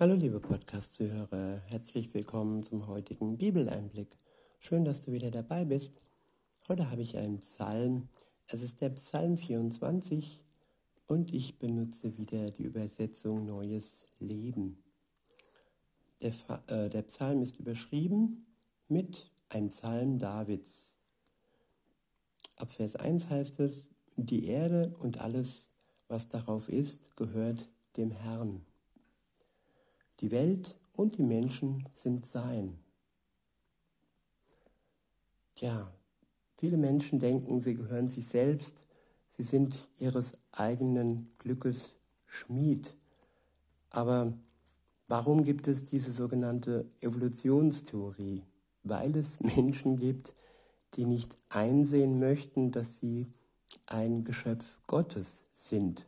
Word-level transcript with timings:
Hallo 0.00 0.14
liebe 0.14 0.40
Podcast-Zuhörer, 0.40 1.60
herzlich 1.66 2.12
willkommen 2.14 2.62
zum 2.62 2.86
heutigen 2.86 3.36
Bibeleinblick. 3.36 4.18
Schön, 4.58 4.86
dass 4.86 5.02
du 5.02 5.12
wieder 5.12 5.30
dabei 5.30 5.66
bist. 5.66 6.00
Heute 6.66 6.90
habe 6.90 7.02
ich 7.02 7.18
einen 7.18 7.40
Psalm. 7.40 8.08
Es 8.48 8.62
ist 8.62 8.80
der 8.80 8.88
Psalm 8.88 9.36
24 9.36 10.40
und 11.06 11.32
ich 11.32 11.58
benutze 11.58 12.16
wieder 12.16 12.50
die 12.50 12.64
Übersetzung 12.64 13.44
Neues 13.44 14.06
Leben. 14.18 14.82
Der, 16.22 16.32
äh, 16.68 16.88
der 16.88 17.02
Psalm 17.02 17.42
ist 17.42 17.58
überschrieben 17.60 18.46
mit 18.88 19.30
einem 19.50 19.68
Psalm 19.68 20.18
Davids. 20.18 20.96
Ab 22.56 22.72
Vers 22.72 22.96
1 22.96 23.28
heißt 23.28 23.60
es, 23.60 23.90
die 24.16 24.46
Erde 24.46 24.96
und 25.00 25.20
alles, 25.20 25.68
was 26.08 26.28
darauf 26.28 26.70
ist, 26.70 27.14
gehört 27.14 27.68
dem 27.98 28.10
Herrn. 28.10 28.64
Die 30.22 30.30
Welt 30.30 30.76
und 30.94 31.18
die 31.18 31.24
Menschen 31.24 31.88
sind 31.94 32.24
sein. 32.26 32.78
Ja, 35.56 35.92
viele 36.56 36.76
Menschen 36.76 37.18
denken, 37.18 37.60
sie 37.60 37.74
gehören 37.74 38.08
sich 38.08 38.28
selbst, 38.28 38.84
sie 39.28 39.42
sind 39.42 39.76
ihres 39.98 40.34
eigenen 40.52 41.28
Glückes 41.38 41.96
Schmied. 42.28 42.94
Aber 43.90 44.32
warum 45.08 45.42
gibt 45.42 45.66
es 45.66 45.84
diese 45.84 46.12
sogenannte 46.12 46.86
Evolutionstheorie? 47.00 48.44
Weil 48.84 49.16
es 49.16 49.40
Menschen 49.56 49.96
gibt, 49.96 50.34
die 50.94 51.04
nicht 51.04 51.36
einsehen 51.48 52.20
möchten, 52.20 52.70
dass 52.70 53.00
sie 53.00 53.26
ein 53.86 54.22
Geschöpf 54.22 54.78
Gottes 54.86 55.46
sind, 55.56 56.06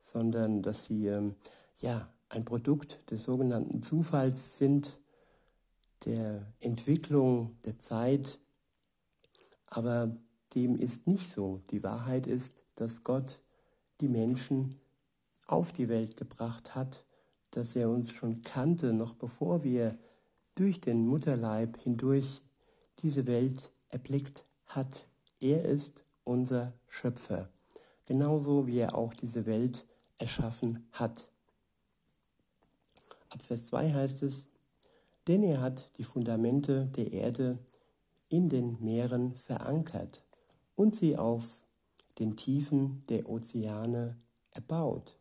sondern 0.00 0.60
dass 0.60 0.84
sie 0.84 1.06
ähm, 1.06 1.34
ja 1.80 2.12
ein 2.34 2.44
Produkt 2.44 2.98
des 3.10 3.22
sogenannten 3.24 3.82
Zufalls 3.82 4.58
sind, 4.58 4.98
der 6.04 6.52
Entwicklung 6.60 7.56
der 7.64 7.78
Zeit, 7.78 8.38
aber 9.66 10.16
dem 10.54 10.76
ist 10.76 11.06
nicht 11.06 11.32
so. 11.32 11.60
Die 11.70 11.82
Wahrheit 11.82 12.26
ist, 12.26 12.64
dass 12.74 13.02
Gott 13.02 13.40
die 14.00 14.08
Menschen 14.08 14.80
auf 15.46 15.72
die 15.72 15.88
Welt 15.88 16.16
gebracht 16.16 16.74
hat, 16.74 17.04
dass 17.50 17.76
er 17.76 17.88
uns 17.88 18.10
schon 18.10 18.42
kannte, 18.42 18.92
noch 18.92 19.14
bevor 19.14 19.62
wir 19.62 19.96
durch 20.54 20.80
den 20.80 21.06
Mutterleib 21.06 21.80
hindurch 21.80 22.42
diese 23.00 23.26
Welt 23.26 23.72
erblickt 23.88 24.44
hat. 24.66 25.06
Er 25.40 25.64
ist 25.64 26.04
unser 26.24 26.74
Schöpfer, 26.88 27.48
genauso 28.06 28.66
wie 28.66 28.78
er 28.78 28.94
auch 28.96 29.14
diese 29.14 29.46
Welt 29.46 29.86
erschaffen 30.18 30.86
hat. 30.92 31.28
Ab 33.34 33.42
Vers 33.42 33.66
2 33.66 33.92
heißt 33.92 34.22
es, 34.22 34.46
denn 35.26 35.42
er 35.42 35.60
hat 35.60 35.90
die 35.98 36.04
Fundamente 36.04 36.86
der 36.86 37.12
Erde 37.12 37.58
in 38.28 38.48
den 38.48 38.78
Meeren 38.80 39.36
verankert 39.36 40.22
und 40.76 40.94
sie 40.94 41.16
auf 41.16 41.64
den 42.20 42.36
Tiefen 42.36 43.04
der 43.08 43.28
Ozeane 43.28 44.16
erbaut. 44.52 45.16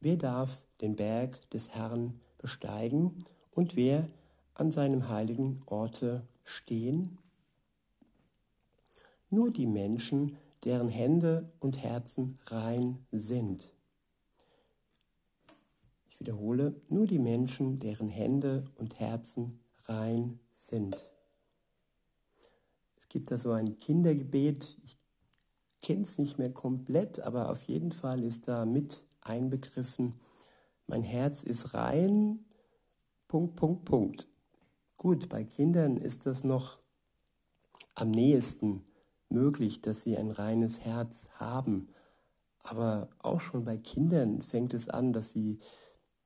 Wer 0.00 0.16
darf 0.16 0.64
den 0.80 0.96
Berg 0.96 1.48
des 1.50 1.68
Herrn 1.68 2.20
besteigen 2.36 3.24
und 3.52 3.76
wer 3.76 4.08
an 4.54 4.72
seinem 4.72 5.08
heiligen 5.08 5.62
Orte 5.66 6.26
stehen? 6.42 7.16
Nur 9.28 9.52
die 9.52 9.68
Menschen, 9.68 10.36
deren 10.64 10.88
Hände 10.88 11.52
und 11.60 11.78
Herzen 11.78 12.40
rein 12.46 13.06
sind 13.12 13.72
wiederhole, 16.20 16.80
nur 16.88 17.06
die 17.06 17.18
Menschen, 17.18 17.80
deren 17.80 18.08
Hände 18.08 18.64
und 18.76 19.00
Herzen 19.00 19.58
rein 19.86 20.38
sind. 20.52 20.96
Es 22.98 23.08
gibt 23.08 23.30
da 23.30 23.38
so 23.38 23.50
ein 23.50 23.78
Kindergebet, 23.80 24.78
ich 24.84 24.96
kenne 25.82 26.02
es 26.02 26.18
nicht 26.18 26.38
mehr 26.38 26.52
komplett, 26.52 27.20
aber 27.20 27.50
auf 27.50 27.62
jeden 27.62 27.90
Fall 27.90 28.22
ist 28.22 28.46
da 28.46 28.64
mit 28.64 29.04
einbegriffen, 29.22 30.20
mein 30.86 31.02
Herz 31.02 31.42
ist 31.42 31.74
rein, 31.74 32.44
Punkt, 33.26 33.56
Punkt, 33.56 33.84
Punkt. 33.84 34.28
Gut, 34.96 35.28
bei 35.28 35.44
Kindern 35.44 35.96
ist 35.96 36.26
das 36.26 36.44
noch 36.44 36.78
am 37.94 38.10
nächsten 38.10 38.80
möglich, 39.28 39.80
dass 39.80 40.02
sie 40.02 40.16
ein 40.18 40.30
reines 40.30 40.80
Herz 40.80 41.30
haben. 41.36 41.88
Aber 42.62 43.08
auch 43.18 43.40
schon 43.40 43.64
bei 43.64 43.78
Kindern 43.78 44.42
fängt 44.42 44.74
es 44.74 44.88
an, 44.88 45.12
dass 45.12 45.32
sie 45.32 45.60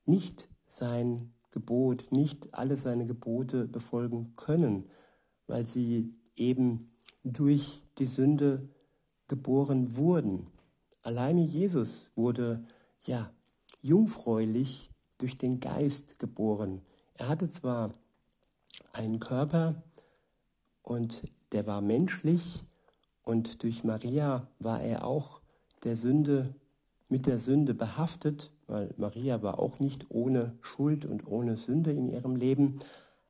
nicht 0.07 0.49
sein 0.67 1.33
Gebot, 1.51 2.07
nicht 2.11 2.55
alle 2.55 2.77
seine 2.77 3.07
Gebote 3.07 3.67
befolgen 3.67 4.35
können, 4.37 4.89
weil 5.47 5.67
sie 5.67 6.13
eben 6.37 6.89
durch 7.23 7.83
die 7.99 8.07
Sünde 8.07 8.69
geboren 9.29 9.97
wurden. 9.97 10.49
Alleine 11.03 11.43
Jesus 11.43 12.11
wurde 12.17 12.65
ja 13.03 13.31
jungfräulich 13.81 14.91
durch 15.19 15.37
den 15.37 15.61
Geist 15.61 16.19
geboren. 16.19 16.83
Er 17.15 17.29
hatte 17.29 17.51
zwar 17.51 17.93
einen 18.93 19.21
Körper 19.21 19.83
und 20.83 21.23
der 21.53 21.67
war 21.67 21.81
menschlich 21.81 22.65
und 23.23 23.63
durch 23.63 23.85
Maria 23.85 24.49
war 24.59 24.81
er 24.81 25.07
auch 25.07 25.41
der 25.85 25.97
Sünde 25.97 26.55
mit 27.09 27.27
der 27.27 27.39
Sünde 27.39 27.75
behaftet, 27.75 28.51
weil 28.67 28.93
Maria 28.97 29.43
war 29.43 29.59
auch 29.59 29.79
nicht 29.79 30.11
ohne 30.11 30.57
Schuld 30.61 31.05
und 31.05 31.27
ohne 31.27 31.57
Sünde 31.57 31.93
in 31.93 32.09
ihrem 32.09 32.37
Leben. 32.37 32.81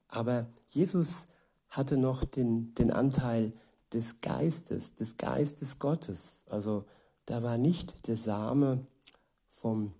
Aber 0.08 0.46
Jesus 0.68 1.26
hatte 1.68 1.96
noch 1.96 2.24
den, 2.24 2.74
den 2.74 2.90
Anteil 2.90 3.52
des 3.92 4.20
Geistes, 4.20 4.94
des 4.94 5.16
Geistes 5.16 5.78
Gottes. 5.78 6.44
Also 6.48 6.84
da 7.26 7.42
war 7.42 7.58
nicht 7.58 8.06
der 8.06 8.16
Same 8.16 8.86
vom 9.48 9.92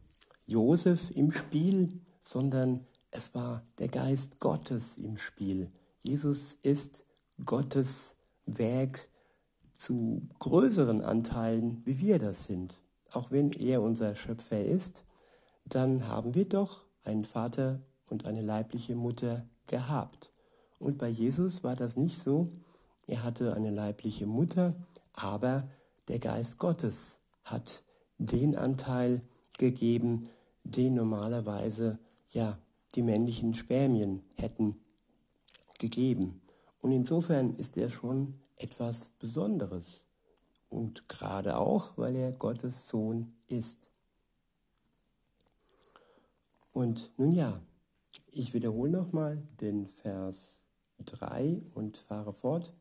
Josef 0.46 1.10
im 1.10 1.32
Spiel, 1.32 2.00
sondern 2.20 2.84
es 3.10 3.34
war 3.34 3.62
der 3.78 3.88
Geist 3.88 4.40
Gottes 4.40 4.98
im 4.98 5.16
Spiel. 5.16 5.70
Jesus 6.00 6.54
ist 6.54 7.04
Gottes 7.44 8.16
Werk 8.46 9.08
zu 9.72 10.28
größeren 10.38 11.00
Anteilen, 11.00 11.80
wie 11.84 11.98
wir 11.98 12.18
das 12.18 12.44
sind. 12.44 12.80
Auch 13.12 13.30
wenn 13.30 13.52
er 13.52 13.82
unser 13.82 14.14
Schöpfer 14.16 14.62
ist, 14.62 15.04
dann 15.64 16.08
haben 16.08 16.34
wir 16.34 16.48
doch 16.48 16.84
einen 17.04 17.24
Vater 17.24 17.80
und 18.08 18.26
eine 18.26 18.42
leibliche 18.42 18.94
Mutter 18.94 19.46
gehabt. 19.66 20.30
Und 20.78 20.98
bei 20.98 21.08
Jesus 21.08 21.64
war 21.64 21.76
das 21.76 21.96
nicht 21.96 22.18
so. 22.18 22.48
Er 23.06 23.22
hatte 23.22 23.54
eine 23.54 23.70
leibliche 23.70 24.26
Mutter, 24.26 24.74
aber 25.12 25.68
der 26.08 26.18
Geist 26.18 26.58
Gottes 26.58 27.18
hat 27.44 27.82
den 28.18 28.56
Anteil 28.56 29.22
gegeben, 29.58 30.28
den 30.64 30.94
normalerweise 30.94 31.98
ja 32.32 32.58
die 32.94 33.02
männlichen 33.02 33.54
Spermien 33.54 34.22
hätten 34.34 34.80
gegeben. 35.78 36.40
Und 36.80 36.92
insofern 36.92 37.54
ist 37.54 37.76
er 37.76 37.90
schon 37.90 38.34
etwas 38.56 39.10
Besonderes. 39.18 40.06
Und 40.68 41.08
gerade 41.08 41.56
auch, 41.56 41.96
weil 41.96 42.16
er 42.16 42.32
Gottes 42.32 42.88
Sohn 42.88 43.32
ist. 43.48 43.90
Und 46.74 47.12
nun 47.16 47.30
ja, 47.30 47.60
ich 48.32 48.52
wiederhole 48.52 48.90
nochmal 48.90 49.40
den 49.60 49.86
Vers 49.86 50.60
3 51.04 51.62
und 51.74 51.96
fahre 51.96 52.32
fort. 52.32 52.72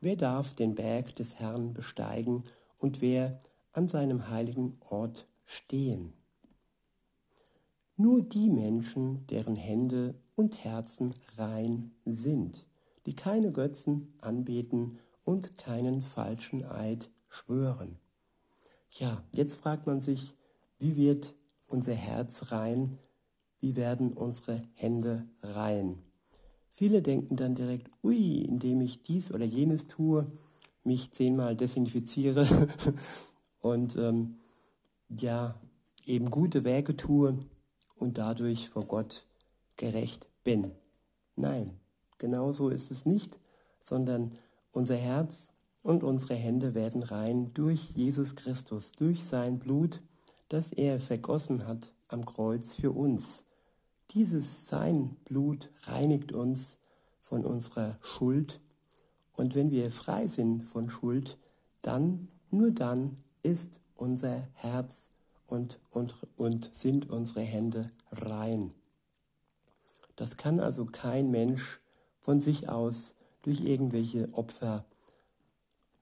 Wer 0.00 0.14
darf 0.14 0.54
den 0.54 0.76
Berg 0.76 1.16
des 1.16 1.40
Herrn 1.40 1.74
besteigen 1.74 2.44
und 2.78 3.00
wer 3.00 3.38
an 3.72 3.88
seinem 3.88 4.30
heiligen 4.30 4.78
Ort 4.88 5.26
stehen? 5.44 6.12
Nur 7.96 8.22
die 8.22 8.48
Menschen, 8.48 9.26
deren 9.26 9.56
Hände 9.56 10.14
und 10.36 10.64
Herzen 10.64 11.12
rein 11.36 11.90
sind, 12.04 12.66
die 13.04 13.14
keine 13.14 13.50
Götzen 13.50 14.14
anbeten 14.20 15.00
und 15.24 15.58
keinen 15.58 16.02
falschen 16.02 16.64
Eid 16.64 17.10
schwören. 17.28 17.98
Ja, 18.92 19.24
jetzt 19.34 19.56
fragt 19.56 19.88
man 19.88 20.00
sich, 20.00 20.36
wie 20.78 20.94
wird 20.94 21.34
unser 21.66 21.94
Herz 21.94 22.52
rein, 22.52 22.98
wie 23.60 23.76
werden 23.76 24.12
unsere 24.12 24.62
Hände 24.74 25.24
rein. 25.42 25.98
Viele 26.70 27.02
denken 27.02 27.36
dann 27.36 27.54
direkt, 27.54 27.90
ui, 28.02 28.38
indem 28.42 28.80
ich 28.80 29.02
dies 29.02 29.30
oder 29.32 29.44
jenes 29.44 29.86
tue, 29.86 30.26
mich 30.82 31.12
zehnmal 31.12 31.54
desinfiziere 31.56 32.46
und 33.60 33.96
ähm, 33.96 34.36
ja, 35.10 35.54
eben 36.06 36.30
gute 36.30 36.64
Werke 36.64 36.96
tue 36.96 37.38
und 37.96 38.16
dadurch 38.16 38.70
vor 38.70 38.86
Gott 38.86 39.26
gerecht 39.76 40.26
bin. 40.42 40.72
Nein, 41.36 41.78
genau 42.16 42.52
so 42.52 42.70
ist 42.70 42.90
es 42.90 43.04
nicht, 43.04 43.38
sondern 43.78 44.32
unser 44.72 44.96
Herz 44.96 45.50
und 45.82 46.02
unsere 46.02 46.34
Hände 46.34 46.74
werden 46.74 47.02
rein 47.02 47.50
durch 47.52 47.90
Jesus 47.90 48.36
Christus, 48.36 48.92
durch 48.92 49.24
sein 49.24 49.58
Blut, 49.58 50.00
das 50.48 50.72
er 50.72 50.98
vergossen 50.98 51.66
hat 51.66 51.92
am 52.08 52.24
Kreuz 52.24 52.74
für 52.74 52.92
uns 52.92 53.44
Dieses 54.12 54.66
sein 54.66 55.16
Blut 55.24 55.70
reinigt 55.84 56.32
uns 56.32 56.80
von 57.20 57.44
unserer 57.44 57.96
Schuld. 58.00 58.60
Und 59.34 59.54
wenn 59.54 59.70
wir 59.70 59.90
frei 59.92 60.26
sind 60.26 60.64
von 60.64 60.90
Schuld, 60.90 61.38
dann, 61.82 62.28
nur 62.50 62.72
dann 62.72 63.18
ist 63.42 63.70
unser 63.94 64.48
Herz 64.54 65.10
und, 65.46 65.78
und, 65.90 66.16
und 66.36 66.70
sind 66.72 67.08
unsere 67.08 67.42
Hände 67.42 67.90
rein. 68.10 68.72
Das 70.16 70.36
kann 70.36 70.58
also 70.58 70.86
kein 70.86 71.30
Mensch 71.30 71.80
von 72.20 72.40
sich 72.40 72.68
aus 72.68 73.14
durch 73.42 73.60
irgendwelche 73.60 74.28
Opfer 74.34 74.84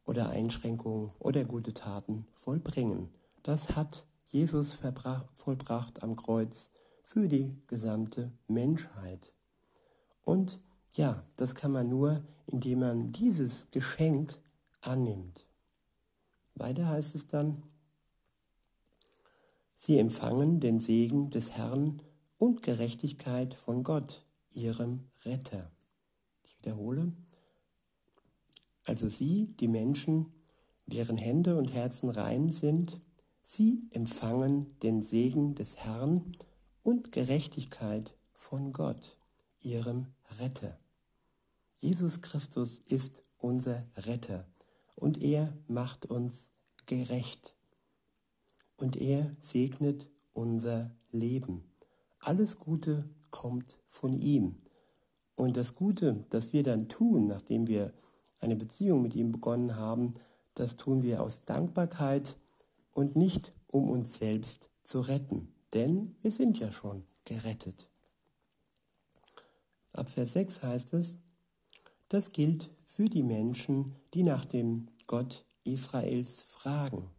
oder 0.07 0.31
Einschränkungen 0.31 1.11
oder 1.19 1.45
gute 1.45 1.75
Taten 1.75 2.27
vollbringen. 2.33 3.11
Das 3.43 3.77
hat 3.77 4.07
Jesus 4.25 4.75
vollbracht 4.75 6.03
am 6.03 6.17
Kreuz 6.17 6.71
für 7.09 7.27
die 7.27 7.57
gesamte 7.69 8.31
Menschheit. 8.49 9.33
Und 10.25 10.61
ja, 10.93 11.25
das 11.39 11.55
kann 11.55 11.73
man 11.73 11.89
nur, 11.89 12.23
indem 12.47 12.81
man 12.81 13.13
dieses 13.13 13.71
Geschenk 13.71 14.39
annimmt. 14.83 15.47
Weiter 16.55 16.87
heißt 16.87 17.15
es 17.15 17.25
dann, 17.25 17.63
sie 19.75 19.99
empfangen 19.99 20.61
den 20.61 20.81
Segen 20.81 21.31
des 21.31 21.53
Herrn 21.53 22.03
und 22.37 22.63
Gerechtigkeit 22.63 23.55
von 23.55 23.85
Gott, 23.85 24.27
ihrem 24.53 25.09
Retter. 25.25 25.71
Ich 26.45 26.59
wiederhole, 26.59 27.15
also 28.85 29.09
sie, 29.09 29.47
die 29.59 29.69
Menschen, 29.69 30.27
deren 30.85 31.17
Hände 31.17 31.57
und 31.57 31.73
Herzen 31.73 32.11
rein 32.11 32.53
sind, 32.53 33.01
sie 33.43 33.89
empfangen 33.93 34.79
den 34.81 35.03
Segen 35.03 35.55
des 35.55 35.77
Herrn 35.77 36.37
und 36.83 37.13
Gerechtigkeit 37.13 38.15
von 38.35 38.73
Gott, 38.73 39.17
ihrem 39.61 40.07
Retter. 40.39 40.79
Jesus 41.81 42.21
Christus 42.21 42.81
ist 42.81 43.23
unser 43.39 43.87
Retter 43.97 44.47
und 44.97 45.23
er 45.23 45.57
macht 45.69 46.07
uns 46.07 46.51
gerecht 46.87 47.55
und 48.77 48.97
er 48.97 49.31
segnet 49.41 50.11
unser 50.33 50.91
Leben. 51.11 51.65
Alles 52.21 52.59
Gute 52.59 53.09
kommt 53.31 53.77
von 53.87 54.13
ihm. 54.13 54.57
Und 55.35 55.57
das 55.57 55.75
Gute, 55.75 56.25
das 56.31 56.53
wir 56.53 56.63
dann 56.63 56.89
tun, 56.89 57.29
nachdem 57.29 57.67
wir 57.69 57.93
eine 58.41 58.57
Beziehung 58.57 59.03
mit 59.03 59.15
ihm 59.15 59.33
begonnen 59.33 59.77
haben, 59.77 60.13
das 60.55 60.77
tun 60.77 61.03
wir 61.03 61.23
aus 61.23 61.43
Dankbarkeit 61.43 62.37
und 62.93 63.15
nicht 63.15 63.53
um 63.69 63.89
uns 63.89 64.17
selbst 64.17 64.71
zu 64.83 65.01
retten. 65.01 65.55
Denn 65.75 66.17
wir 66.23 66.31
sind 66.31 66.59
ja 66.59 66.73
schon 66.73 67.05
gerettet. 67.25 67.89
Ab 69.93 70.09
Vers 70.09 70.33
6 70.35 70.63
heißt 70.63 70.95
es, 70.95 71.17
das 72.09 72.31
gilt 72.31 72.71
für 72.85 73.09
die 73.09 73.23
Menschen, 73.23 73.95
die 74.15 74.23
nach 74.23 74.45
dem 74.45 74.89
Gott 75.07 75.45
Israels 75.65 76.43
fragen 76.43 77.11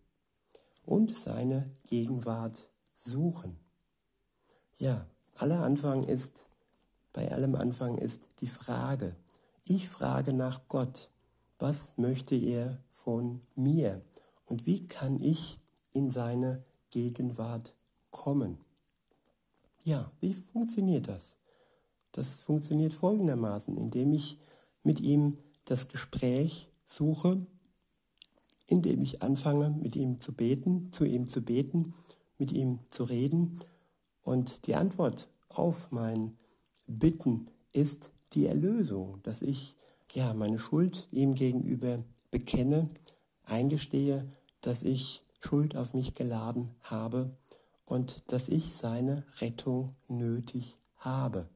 und 0.84 1.16
seine 1.16 1.70
Gegenwart 1.88 2.70
suchen. 2.96 3.60
Ja, 4.78 5.06
aller 5.36 5.64
Anfang 5.64 6.04
ist, 6.04 6.46
bei 7.14 7.32
allem 7.32 7.56
Anfang 7.56 7.98
ist 7.98 8.28
die 8.42 8.48
Frage. 8.48 9.16
Ich 9.66 9.90
frage 9.90 10.34
nach 10.34 10.68
Gott. 10.68 11.10
Was 11.60 11.98
möchte 11.98 12.36
er 12.36 12.82
von 12.90 13.42
mir? 13.56 14.02
Und 14.46 14.66
wie 14.66 14.88
kann 14.88 15.22
ich 15.22 15.60
in 15.92 16.10
seine 16.10 16.64
Gegenwart 16.90 17.76
kommen? 18.12 18.58
Ja, 19.84 20.12
wie 20.20 20.34
funktioniert 20.34 21.08
das? 21.08 21.38
Das 22.12 22.42
funktioniert 22.42 22.94
folgendermaßen, 22.94 23.78
indem 23.78 24.14
ich 24.14 24.38
mit 24.84 25.00
ihm 25.00 25.38
das 25.66 25.88
Gespräch 25.88 26.72
suche, 26.86 27.46
indem 28.68 29.02
ich 29.02 29.22
anfange, 29.22 29.70
mit 29.70 29.96
ihm 29.96 30.20
zu 30.20 30.34
beten, 30.34 30.92
zu 30.92 31.06
ihm 31.06 31.28
zu 31.28 31.42
beten, 31.42 31.94
mit 32.38 32.52
ihm 32.52 32.80
zu 32.90 33.04
reden. 33.04 33.60
Und 34.22 34.68
die 34.68 34.76
Antwort 34.76 35.28
auf 35.50 35.92
mein 35.92 36.38
Bitten 36.88 37.50
ist 37.74 38.12
die 38.34 38.46
Erlösung, 38.46 39.22
dass 39.24 39.42
ich 39.42 39.76
ja 40.12 40.34
meine 40.34 40.60
Schuld 40.60 41.08
ihm 41.12 41.36
gegenüber 41.36 42.04
bekenne, 42.32 42.90
eingestehe, 43.44 44.32
dass 44.62 44.84
ich 44.84 45.24
Schuld 45.40 45.76
auf 45.76 45.94
mich 45.94 46.16
geladen 46.16 46.72
habe 46.82 47.32
und 47.90 48.22
dass 48.28 48.48
ich 48.48 48.76
seine 48.76 49.24
Rettung 49.42 49.92
nötig 50.08 50.78
habe 50.98 51.50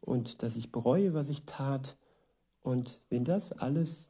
und 0.00 0.42
dass 0.42 0.56
ich 0.56 0.70
bereue, 0.70 1.12
was 1.12 1.28
ich 1.28 1.44
tat 1.44 1.96
und 2.62 3.02
wenn 3.10 3.24
das 3.24 3.52
alles 3.52 4.08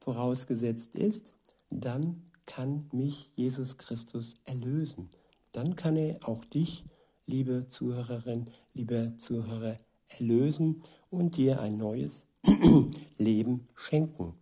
vorausgesetzt 0.00 0.96
ist, 0.96 1.32
dann 1.70 2.22
kann 2.46 2.88
mich 2.92 3.30
Jesus 3.36 3.78
Christus 3.78 4.34
erlösen. 4.44 5.08
Dann 5.52 5.76
kann 5.76 5.96
er 5.96 6.28
auch 6.28 6.44
dich, 6.44 6.84
liebe 7.26 7.68
Zuhörerin, 7.68 8.50
liebe 8.74 9.14
Zuhörer, 9.18 9.76
erlösen 10.18 10.82
und 11.10 11.36
dir 11.36 11.60
ein 11.60 11.76
neues 11.76 12.26
Leben 13.18 13.68
schenken, 13.76 14.34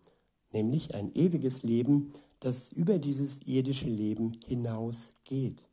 nämlich 0.51 0.95
ein 0.95 1.13
ewiges 1.13 1.61
Leben, 1.61 2.13
das 2.39 2.71
über 2.71 2.97
dieses 2.97 3.41
irdische 3.45 3.89
Leben 3.89 4.33
hinausgeht. 4.47 5.70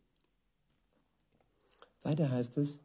Weiter 2.03 2.31
heißt 2.31 2.59
es, 2.59 2.81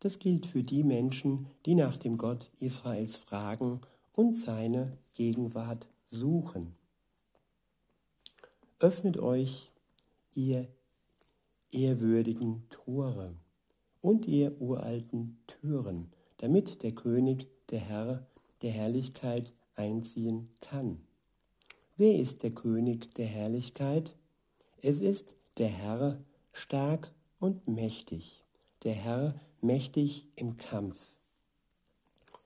das 0.00 0.18
gilt 0.18 0.46
für 0.46 0.62
die 0.62 0.82
Menschen, 0.82 1.46
die 1.66 1.74
nach 1.74 1.96
dem 1.96 2.18
Gott 2.18 2.50
Israels 2.58 3.16
fragen 3.16 3.80
und 4.14 4.36
seine 4.36 4.98
Gegenwart 5.14 5.86
suchen. 6.08 6.74
Öffnet 8.78 9.18
euch, 9.18 9.70
ihr 10.34 10.68
ehrwürdigen 11.70 12.64
Tore 12.70 13.36
und 14.00 14.26
ihr 14.26 14.60
uralten 14.60 15.38
Türen, 15.46 16.12
damit 16.38 16.82
der 16.82 16.92
König, 16.92 17.46
der 17.70 17.80
Herr 17.80 18.26
der 18.62 18.70
Herrlichkeit 18.70 19.52
einziehen 19.74 20.48
kann. 20.60 21.00
Wer 21.96 22.18
ist 22.18 22.42
der 22.42 22.52
König 22.52 23.14
der 23.14 23.26
Herrlichkeit? 23.26 24.16
Es 24.78 25.00
ist 25.00 25.36
der 25.58 25.68
Herr 25.68 26.20
stark 26.52 27.12
und 27.38 27.68
mächtig, 27.68 28.41
der 28.84 28.94
Herr 28.94 29.34
mächtig 29.60 30.26
im 30.36 30.56
Kampf. 30.56 31.16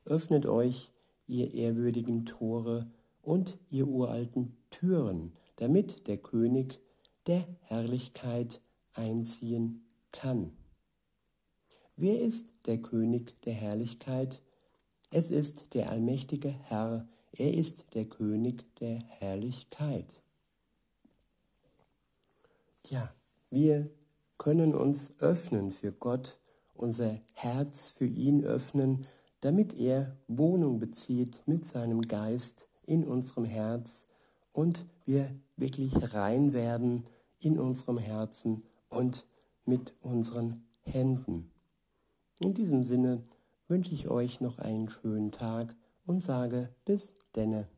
Öffnet 0.04 0.46
euch, 0.46 0.90
ihr 1.26 1.52
ehrwürdigen 1.54 2.26
Tore 2.26 2.86
und 3.22 3.58
ihr 3.70 3.88
uralten 3.88 4.56
Türen, 4.70 5.32
damit 5.56 6.06
der 6.06 6.18
König 6.18 6.78
der 7.26 7.44
Herrlichkeit 7.62 8.60
einziehen 8.92 9.84
kann. 10.12 10.52
Wer 11.96 12.20
ist 12.20 12.46
der 12.66 12.78
König 12.78 13.40
der 13.42 13.54
Herrlichkeit? 13.54 14.42
Es 15.10 15.30
ist 15.30 15.74
der 15.74 15.90
allmächtige 15.90 16.50
Herr, 16.50 17.08
er 17.32 17.54
ist 17.54 17.84
der 17.94 18.04
König 18.04 18.64
der 18.76 18.98
Herrlichkeit. 19.08 20.06
Ja, 22.88 23.12
wir 23.50 23.90
können 24.38 24.74
uns 24.74 25.12
öffnen 25.18 25.72
für 25.72 25.92
Gott, 25.92 26.38
unser 26.74 27.18
Herz 27.34 27.88
für 27.90 28.06
ihn 28.06 28.44
öffnen, 28.44 29.06
damit 29.40 29.74
er 29.74 30.16
Wohnung 30.28 30.78
bezieht 30.78 31.42
mit 31.46 31.66
seinem 31.66 32.02
Geist 32.02 32.68
in 32.84 33.04
unserem 33.04 33.44
Herz 33.44 34.06
und 34.52 34.84
wir 35.04 35.30
wirklich 35.56 36.14
rein 36.14 36.52
werden 36.52 37.04
in 37.38 37.58
unserem 37.58 37.98
Herzen 37.98 38.62
und 38.88 39.26
mit 39.64 39.94
unseren 40.00 40.62
Händen. 40.82 41.50
In 42.40 42.54
diesem 42.54 42.84
Sinne 42.84 43.22
wünsche 43.68 43.92
ich 43.92 44.08
euch 44.08 44.40
noch 44.40 44.58
einen 44.58 44.88
schönen 44.88 45.32
Tag 45.32 45.74
und 46.06 46.22
sage 46.22 46.70
bis 46.84 47.14
denne. 47.34 47.68